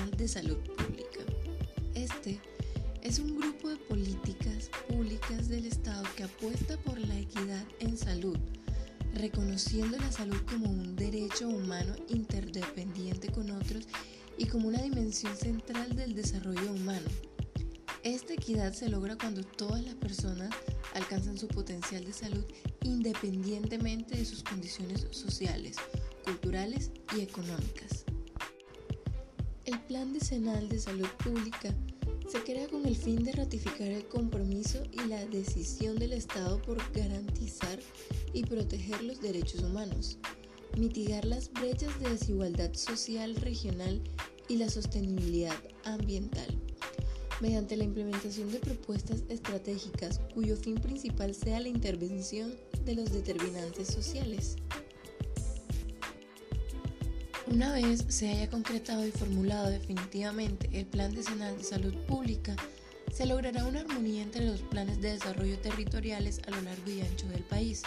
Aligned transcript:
Decenal 0.00 0.16
de 0.16 0.28
Salud 0.28 0.56
Pública. 0.76 1.20
Este 1.94 2.40
es 3.02 3.18
un 3.18 3.36
grupo 3.38 3.68
de 3.68 3.76
políticas 3.76 4.70
públicas 4.88 5.48
del 5.48 5.66
Estado 5.66 6.04
que 6.16 6.22
apuesta 6.22 6.78
por 6.78 6.98
la 6.98 7.18
equidad 7.18 7.62
en 7.80 7.98
salud, 7.98 8.38
reconociendo 9.14 9.98
la 9.98 10.10
salud 10.10 10.40
como 10.48 10.70
un 10.70 10.96
derecho 10.96 11.48
humano 11.48 11.94
interdependiente 12.08 13.30
con 13.30 13.50
otros 13.50 13.88
y 14.38 14.46
como 14.46 14.68
una 14.68 14.80
dimensión 14.80 15.36
central 15.36 15.94
del 15.94 16.14
desarrollo 16.14 16.72
humano. 16.72 17.08
Esta 18.02 18.32
equidad 18.32 18.72
se 18.72 18.88
logra 18.88 19.18
cuando 19.18 19.42
todas 19.42 19.84
las 19.84 19.96
personas 19.96 20.50
alcanzan 20.94 21.36
su 21.36 21.46
potencial 21.46 22.04
de 22.04 22.12
salud 22.14 22.44
independientemente 22.84 24.16
de 24.16 24.24
sus 24.24 24.42
condiciones 24.42 25.06
sociales, 25.10 25.76
culturales 26.24 26.90
y 27.14 27.20
económicas. 27.20 28.06
El 29.70 29.78
Plan 29.82 30.12
Decenal 30.12 30.68
de 30.68 30.80
Salud 30.80 31.06
Pública 31.22 31.72
se 32.28 32.42
crea 32.42 32.66
con 32.66 32.86
el 32.86 32.96
fin 32.96 33.22
de 33.22 33.30
ratificar 33.30 33.86
el 33.86 34.04
compromiso 34.08 34.82
y 34.90 35.06
la 35.06 35.24
decisión 35.26 35.96
del 35.96 36.12
Estado 36.12 36.60
por 36.60 36.78
garantizar 36.92 37.78
y 38.32 38.42
proteger 38.42 39.00
los 39.04 39.20
derechos 39.20 39.62
humanos, 39.62 40.18
mitigar 40.76 41.24
las 41.24 41.52
brechas 41.52 41.96
de 42.00 42.10
desigualdad 42.10 42.74
social 42.74 43.36
regional 43.36 44.02
y 44.48 44.56
la 44.56 44.68
sostenibilidad 44.68 45.54
ambiental 45.84 46.48
mediante 47.40 47.76
la 47.76 47.84
implementación 47.84 48.50
de 48.50 48.58
propuestas 48.58 49.22
estratégicas 49.28 50.20
cuyo 50.34 50.56
fin 50.56 50.74
principal 50.80 51.32
sea 51.32 51.60
la 51.60 51.68
intervención 51.68 52.52
de 52.84 52.96
los 52.96 53.12
determinantes 53.12 53.86
sociales. 53.86 54.56
Una 57.50 57.72
vez 57.72 58.04
se 58.08 58.30
haya 58.30 58.48
concretado 58.48 59.04
y 59.04 59.10
formulado 59.10 59.70
definitivamente 59.70 60.70
el 60.72 60.86
Plan 60.86 61.12
Decenal 61.12 61.58
de 61.58 61.64
Salud 61.64 61.92
Pública, 62.06 62.54
se 63.12 63.26
logrará 63.26 63.64
una 63.64 63.80
armonía 63.80 64.22
entre 64.22 64.46
los 64.46 64.60
planes 64.60 65.00
de 65.00 65.14
desarrollo 65.14 65.58
territoriales 65.58 66.40
a 66.46 66.52
lo 66.52 66.62
largo 66.62 66.88
y 66.88 67.00
ancho 67.00 67.26
del 67.26 67.42
país, 67.42 67.82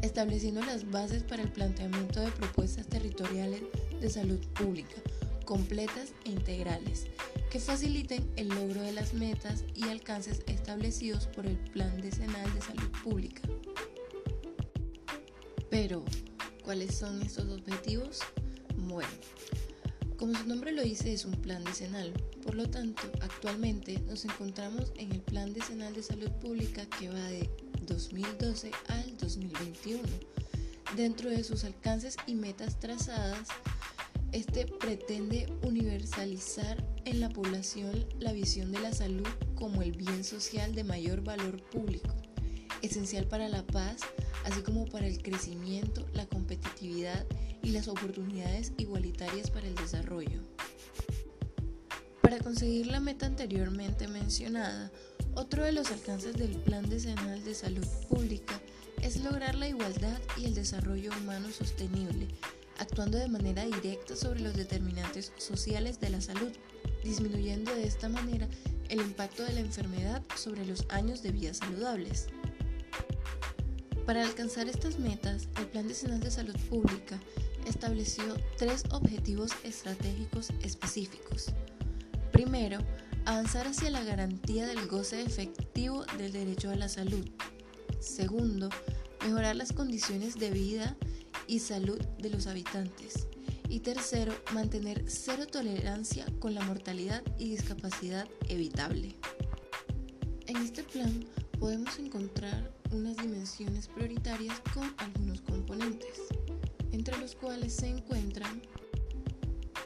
estableciendo 0.00 0.62
las 0.62 0.90
bases 0.90 1.22
para 1.24 1.42
el 1.42 1.52
planteamiento 1.52 2.22
de 2.22 2.30
propuestas 2.30 2.86
territoriales 2.86 3.60
de 4.00 4.08
salud 4.08 4.40
pública, 4.54 4.96
completas 5.44 6.14
e 6.24 6.30
integrales, 6.30 7.06
que 7.50 7.60
faciliten 7.60 8.26
el 8.36 8.48
logro 8.48 8.80
de 8.80 8.92
las 8.92 9.12
metas 9.12 9.64
y 9.74 9.88
alcances 9.88 10.40
establecidos 10.46 11.26
por 11.26 11.44
el 11.44 11.58
Plan 11.58 12.00
Decenal 12.00 12.52
de 12.54 12.62
Salud 12.62 12.90
Pública. 13.04 13.42
Pero, 15.68 16.02
¿cuáles 16.64 16.94
son 16.94 17.20
estos 17.20 17.50
objetivos? 17.50 18.20
Bueno, 18.86 19.10
como 20.16 20.38
su 20.38 20.46
nombre 20.46 20.70
lo 20.70 20.82
dice, 20.82 21.12
es 21.12 21.24
un 21.24 21.32
plan 21.32 21.64
decenal. 21.64 22.12
Por 22.44 22.54
lo 22.54 22.70
tanto, 22.70 23.02
actualmente 23.20 23.98
nos 24.06 24.24
encontramos 24.24 24.92
en 24.96 25.10
el 25.10 25.20
Plan 25.20 25.52
Decenal 25.52 25.92
de 25.92 26.04
Salud 26.04 26.30
Pública 26.40 26.86
que 26.86 27.08
va 27.08 27.20
de 27.28 27.50
2012 27.82 28.70
al 28.88 29.16
2021. 29.18 30.02
Dentro 30.94 31.30
de 31.30 31.42
sus 31.42 31.64
alcances 31.64 32.16
y 32.28 32.36
metas 32.36 32.78
trazadas, 32.78 33.48
este 34.30 34.66
pretende 34.66 35.52
universalizar 35.62 36.82
en 37.04 37.18
la 37.20 37.28
población 37.28 38.06
la 38.20 38.32
visión 38.32 38.70
de 38.70 38.78
la 38.78 38.92
salud 38.92 39.26
como 39.56 39.82
el 39.82 39.92
bien 39.92 40.22
social 40.22 40.76
de 40.76 40.84
mayor 40.84 41.22
valor 41.22 41.60
público, 41.70 42.14
esencial 42.82 43.26
para 43.26 43.48
la 43.48 43.66
paz, 43.66 44.02
así 44.44 44.60
como 44.62 44.86
para 44.86 45.08
el 45.08 45.22
crecimiento, 45.22 46.06
la 46.12 46.26
competitividad 46.26 47.26
y 47.45 47.45
las 47.70 47.88
oportunidades 47.88 48.72
igualitarias 48.76 49.50
para 49.50 49.66
el 49.66 49.74
desarrollo. 49.74 50.40
Para 52.20 52.38
conseguir 52.38 52.88
la 52.88 53.00
meta 53.00 53.26
anteriormente 53.26 54.08
mencionada, 54.08 54.90
otro 55.34 55.64
de 55.64 55.72
los 55.72 55.90
alcances 55.90 56.34
del 56.34 56.56
Plan 56.62 56.88
Decenal 56.88 57.44
de 57.44 57.54
Salud 57.54 57.86
Pública 58.08 58.60
es 59.02 59.16
lograr 59.22 59.54
la 59.54 59.68
igualdad 59.68 60.18
y 60.36 60.46
el 60.46 60.54
desarrollo 60.54 61.12
humano 61.20 61.50
sostenible, 61.50 62.28
actuando 62.78 63.18
de 63.18 63.28
manera 63.28 63.64
directa 63.64 64.16
sobre 64.16 64.40
los 64.40 64.56
determinantes 64.56 65.32
sociales 65.36 66.00
de 66.00 66.10
la 66.10 66.20
salud, 66.20 66.50
disminuyendo 67.04 67.74
de 67.74 67.86
esta 67.86 68.08
manera 68.08 68.48
el 68.88 69.00
impacto 69.00 69.44
de 69.44 69.52
la 69.52 69.60
enfermedad 69.60 70.22
sobre 70.36 70.66
los 70.66 70.86
años 70.88 71.22
de 71.22 71.32
vida 71.32 71.54
saludables. 71.54 72.26
Para 74.06 74.22
alcanzar 74.22 74.68
estas 74.68 74.98
metas, 74.98 75.48
el 75.58 75.66
Plan 75.66 75.88
Decenal 75.88 76.20
de 76.20 76.30
Salud 76.30 76.56
Pública 76.68 77.20
estableció 77.66 78.24
tres 78.56 78.84
objetivos 78.90 79.50
estratégicos 79.64 80.50
específicos. 80.62 81.46
Primero, 82.32 82.78
avanzar 83.24 83.66
hacia 83.66 83.90
la 83.90 84.04
garantía 84.04 84.66
del 84.66 84.86
goce 84.86 85.22
efectivo 85.22 86.04
del 86.16 86.32
derecho 86.32 86.70
a 86.70 86.76
la 86.76 86.88
salud. 86.88 87.28
Segundo, 88.00 88.70
mejorar 89.22 89.56
las 89.56 89.72
condiciones 89.72 90.38
de 90.38 90.50
vida 90.50 90.96
y 91.46 91.58
salud 91.58 91.98
de 92.18 92.30
los 92.30 92.46
habitantes. 92.46 93.26
Y 93.68 93.80
tercero, 93.80 94.32
mantener 94.52 95.04
cero 95.08 95.46
tolerancia 95.46 96.24
con 96.38 96.54
la 96.54 96.64
mortalidad 96.64 97.22
y 97.36 97.48
discapacidad 97.50 98.28
evitable. 98.48 99.16
En 100.46 100.58
este 100.58 100.84
plan 100.84 101.26
podemos 101.58 101.98
encontrar 101.98 102.72
unas 102.92 103.16
dimensiones 103.16 103.88
prioritarias 103.88 104.60
con 104.72 104.94
algunos 104.98 105.40
componentes, 105.40 106.20
los 107.26 107.34
cuales 107.34 107.74
se 107.74 107.88
encuentran 107.88 108.62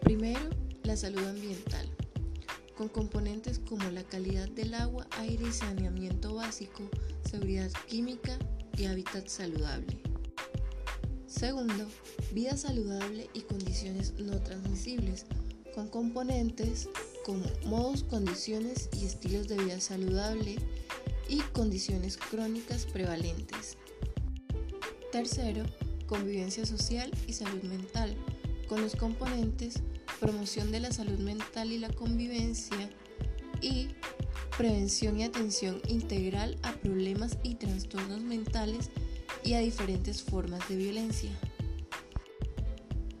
primero 0.00 0.48
la 0.84 0.96
salud 0.96 1.22
ambiental, 1.22 1.86
con 2.74 2.88
componentes 2.88 3.58
como 3.58 3.90
la 3.90 4.04
calidad 4.04 4.48
del 4.48 4.72
agua, 4.72 5.06
aire 5.18 5.46
y 5.46 5.52
saneamiento 5.52 6.32
básico, 6.32 6.88
seguridad 7.28 7.70
química 7.88 8.38
y 8.78 8.86
hábitat 8.86 9.28
saludable. 9.28 9.98
Segundo, 11.26 11.86
vida 12.32 12.56
saludable 12.56 13.28
y 13.34 13.42
condiciones 13.42 14.14
no 14.14 14.40
transmisibles, 14.42 15.26
con 15.74 15.88
componentes 15.88 16.88
como 17.26 17.44
modos, 17.66 18.02
condiciones 18.04 18.88
y 18.98 19.04
estilos 19.04 19.46
de 19.46 19.58
vida 19.58 19.78
saludable 19.78 20.56
y 21.28 21.40
condiciones 21.52 22.16
crónicas 22.16 22.86
prevalentes. 22.86 23.76
Tercero, 25.12 25.64
convivencia 26.06 26.64
social 26.64 27.10
y 27.26 27.32
salud 27.32 27.62
mental, 27.62 28.16
con 28.68 28.80
los 28.80 28.96
componentes 28.96 29.82
promoción 30.20 30.72
de 30.72 30.80
la 30.80 30.92
salud 30.92 31.18
mental 31.18 31.72
y 31.72 31.78
la 31.78 31.90
convivencia 31.90 32.90
y 33.60 33.88
prevención 34.56 35.20
y 35.20 35.24
atención 35.24 35.80
integral 35.88 36.58
a 36.62 36.72
problemas 36.72 37.38
y 37.42 37.56
trastornos 37.56 38.20
mentales 38.22 38.90
y 39.44 39.54
a 39.54 39.60
diferentes 39.60 40.22
formas 40.22 40.66
de 40.68 40.76
violencia. 40.76 41.30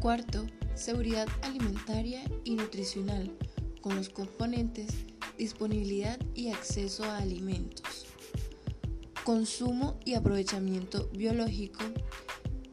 Cuarto, 0.00 0.46
seguridad 0.74 1.28
alimentaria 1.42 2.22
y 2.44 2.54
nutricional, 2.54 3.36
con 3.80 3.96
los 3.96 4.08
componentes 4.08 4.88
disponibilidad 5.36 6.18
y 6.34 6.50
acceso 6.50 7.04
a 7.04 7.18
alimentos, 7.18 8.06
consumo 9.24 9.98
y 10.04 10.14
aprovechamiento 10.14 11.08
biológico 11.14 11.84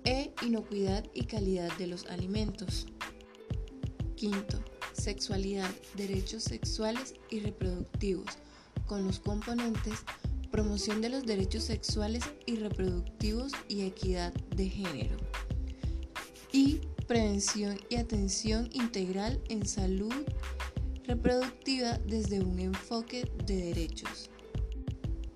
e 0.05 0.33
inocuidad 0.41 1.03
y 1.13 1.25
calidad 1.25 1.75
de 1.77 1.87
los 1.87 2.05
alimentos. 2.05 2.87
Quinto, 4.15 4.63
sexualidad, 4.93 5.69
derechos 5.95 6.43
sexuales 6.43 7.15
y 7.29 7.41
reproductivos, 7.41 8.27
con 8.85 9.05
los 9.05 9.19
componentes 9.19 10.03
promoción 10.55 11.01
de 11.01 11.09
los 11.09 11.25
derechos 11.25 11.63
sexuales 11.63 12.23
y 12.45 12.55
reproductivos 12.55 13.51
y 13.67 13.81
equidad 13.81 14.33
de 14.55 14.69
género. 14.69 15.17
Y 16.53 16.79
prevención 17.07 17.77
y 17.89 17.97
atención 17.97 18.69
integral 18.71 19.41
en 19.49 19.65
salud 19.65 20.13
reproductiva 21.03 21.99
desde 22.07 22.41
un 22.41 22.59
enfoque 22.59 23.29
de 23.45 23.57
derechos. 23.57 24.29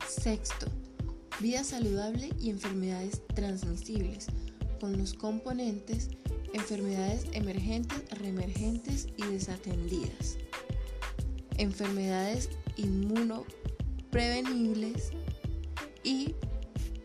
Sexto, 0.07 0.67
vida 1.41 1.65
saludable 1.65 2.29
y 2.39 2.49
enfermedades 2.49 3.21
transmisibles, 3.35 4.27
con 4.79 4.97
los 4.97 5.13
componentes 5.13 6.09
enfermedades 6.53 7.25
emergentes, 7.33 8.09
reemergentes 8.19 9.07
y 9.17 9.23
desatendidas. 9.23 10.37
Enfermedades 11.57 12.49
inmunoprevenibles 12.77 13.59
prevenibles 14.11 15.11
y 16.03 16.35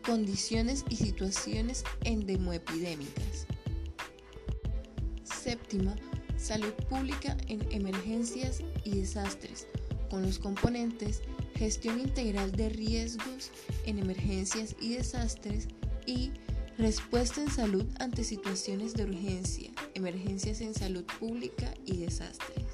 condiciones 0.05 0.83
y 0.89 0.95
situaciones 0.95 1.83
endemoepidémicas. 2.03 3.47
Séptima, 5.23 5.95
salud 6.37 6.73
pública 6.89 7.37
en 7.47 7.61
emergencias 7.71 8.61
y 8.83 8.99
desastres, 8.99 9.67
con 10.09 10.23
los 10.23 10.39
componentes 10.39 11.21
gestión 11.55 11.99
integral 11.99 12.51
de 12.51 12.69
riesgos 12.69 13.51
en 13.85 13.99
emergencias 13.99 14.75
y 14.81 14.95
desastres 14.95 15.67
y 16.05 16.31
respuesta 16.77 17.41
en 17.41 17.49
salud 17.49 17.85
ante 17.99 18.23
situaciones 18.23 18.93
de 18.93 19.03
urgencia, 19.03 19.71
emergencias 19.93 20.61
en 20.61 20.73
salud 20.73 21.05
pública 21.19 21.73
y 21.85 21.97
desastres. 21.97 22.65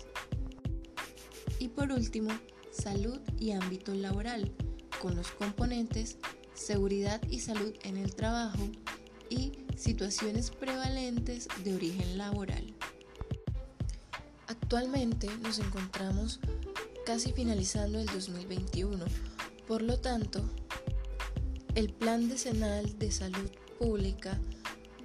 Y 1.60 1.68
por 1.68 1.92
último, 1.92 2.32
salud 2.72 3.20
y 3.40 3.52
ámbito 3.52 3.94
laboral, 3.94 4.52
con 5.00 5.16
los 5.16 5.32
componentes 5.32 6.18
seguridad 6.54 7.22
y 7.30 7.40
salud 7.40 7.74
en 7.84 7.98
el 7.98 8.14
trabajo 8.16 8.70
y 9.30 9.52
situaciones 9.76 10.52
prevalentes 10.52 11.48
de 11.64 11.76
origen 11.76 12.18
laboral. 12.18 12.74
Actualmente 14.48 15.28
nos 15.42 15.60
encontramos 15.60 16.40
casi 17.06 17.32
finalizando 17.34 18.00
el 18.00 18.06
2021, 18.08 19.06
por 19.68 19.82
lo 19.82 20.00
tanto, 20.00 20.44
el 21.76 21.92
Plan 21.94 22.30
Decenal 22.30 23.00
de 23.00 23.12
Salud 23.12 23.50
Pública 23.82 24.40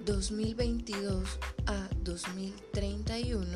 2022 0.05 1.27
a 1.65 1.89
2031 2.03 3.47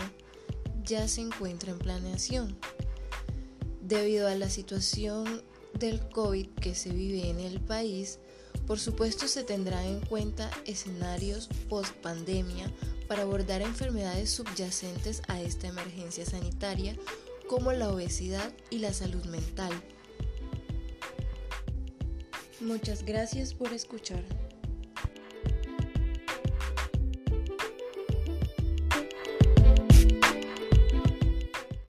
ya 0.83 1.07
se 1.07 1.21
encuentra 1.21 1.73
en 1.73 1.77
planeación. 1.77 2.57
Debido 3.83 4.27
a 4.27 4.33
la 4.33 4.49
situación 4.49 5.43
del 5.77 5.99
COVID 6.09 6.47
que 6.59 6.73
se 6.73 6.89
vive 6.89 7.29
en 7.29 7.39
el 7.39 7.61
país, 7.61 8.17
por 8.65 8.79
supuesto 8.79 9.27
se 9.27 9.43
tendrán 9.43 9.85
en 9.85 10.01
cuenta 10.01 10.49
escenarios 10.65 11.49
post 11.69 11.93
pandemia 11.97 12.73
para 13.07 13.21
abordar 13.21 13.61
enfermedades 13.61 14.31
subyacentes 14.31 15.21
a 15.27 15.39
esta 15.39 15.67
emergencia 15.67 16.25
sanitaria 16.25 16.97
como 17.47 17.73
la 17.73 17.91
obesidad 17.91 18.51
y 18.71 18.79
la 18.79 18.91
salud 18.91 19.23
mental. 19.25 19.71
Muchas 22.59 23.05
gracias 23.05 23.53
por 23.53 23.71
escuchar. 23.71 24.23